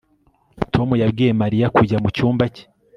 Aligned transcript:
Tom 0.73 0.89
yabwiye 1.01 1.31
Mariya 1.41 1.67
kujya 1.75 1.97
mucyumba 2.03 2.43
cye 2.53 2.63